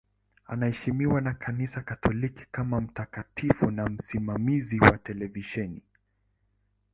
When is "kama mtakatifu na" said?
2.51-3.89